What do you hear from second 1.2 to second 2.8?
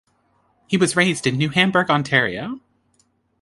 in New Hamburg, Ontario.